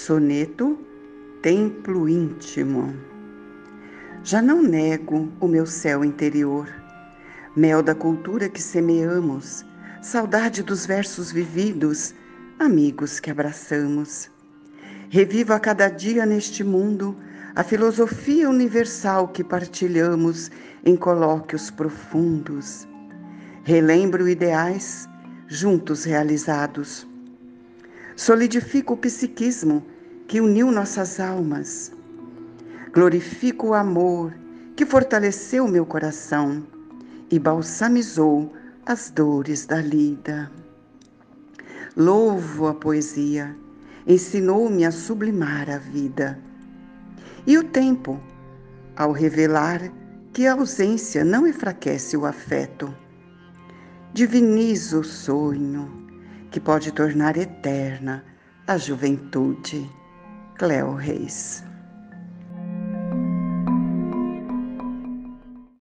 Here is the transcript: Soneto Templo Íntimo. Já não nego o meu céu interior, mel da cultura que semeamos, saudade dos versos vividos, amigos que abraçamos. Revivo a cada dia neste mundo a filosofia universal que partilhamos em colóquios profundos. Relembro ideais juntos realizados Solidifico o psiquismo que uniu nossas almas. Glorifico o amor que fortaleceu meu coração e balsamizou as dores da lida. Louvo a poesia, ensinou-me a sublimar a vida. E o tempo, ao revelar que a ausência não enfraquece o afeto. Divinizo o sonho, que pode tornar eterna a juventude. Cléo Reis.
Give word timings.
Soneto 0.00 0.78
Templo 1.42 2.08
Íntimo. 2.08 2.94
Já 4.22 4.40
não 4.40 4.62
nego 4.62 5.28
o 5.40 5.48
meu 5.48 5.66
céu 5.66 6.04
interior, 6.04 6.68
mel 7.56 7.82
da 7.82 7.96
cultura 7.96 8.48
que 8.48 8.62
semeamos, 8.62 9.66
saudade 10.00 10.62
dos 10.62 10.86
versos 10.86 11.32
vividos, 11.32 12.14
amigos 12.60 13.18
que 13.18 13.28
abraçamos. 13.28 14.30
Revivo 15.10 15.52
a 15.52 15.58
cada 15.58 15.88
dia 15.88 16.24
neste 16.24 16.62
mundo 16.62 17.16
a 17.56 17.64
filosofia 17.64 18.48
universal 18.48 19.26
que 19.26 19.42
partilhamos 19.42 20.48
em 20.84 20.94
colóquios 20.94 21.72
profundos. 21.72 22.86
Relembro 23.64 24.28
ideais 24.28 25.08
juntos 25.48 26.04
realizados 26.04 27.04
Solidifico 28.18 28.94
o 28.94 28.96
psiquismo 28.96 29.86
que 30.26 30.40
uniu 30.40 30.72
nossas 30.72 31.20
almas. 31.20 31.92
Glorifico 32.92 33.68
o 33.68 33.74
amor 33.74 34.34
que 34.74 34.84
fortaleceu 34.84 35.68
meu 35.68 35.86
coração 35.86 36.66
e 37.30 37.38
balsamizou 37.38 38.52
as 38.84 39.08
dores 39.08 39.66
da 39.66 39.80
lida. 39.80 40.50
Louvo 41.96 42.66
a 42.66 42.74
poesia, 42.74 43.56
ensinou-me 44.04 44.84
a 44.84 44.90
sublimar 44.90 45.70
a 45.70 45.78
vida. 45.78 46.36
E 47.46 47.56
o 47.56 47.62
tempo, 47.62 48.20
ao 48.96 49.12
revelar 49.12 49.92
que 50.32 50.44
a 50.44 50.54
ausência 50.54 51.24
não 51.24 51.46
enfraquece 51.46 52.16
o 52.16 52.26
afeto. 52.26 52.92
Divinizo 54.12 55.02
o 55.02 55.04
sonho, 55.04 56.07
que 56.50 56.60
pode 56.60 56.92
tornar 56.92 57.36
eterna 57.36 58.24
a 58.66 58.76
juventude. 58.78 59.88
Cléo 60.56 60.94
Reis. 60.96 61.67